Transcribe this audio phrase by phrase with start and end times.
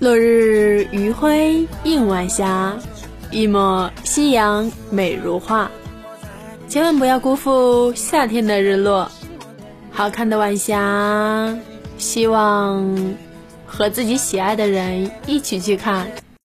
[0.00, 2.74] 落日余晖映晚霞
[3.30, 5.70] 一抹夕阳美如画。
[6.66, 9.06] 千万不要辜负夏天的日落
[9.90, 11.54] 好看的晚霞。
[11.98, 13.14] 希望
[13.66, 16.10] 和自己喜爱的人一起去看。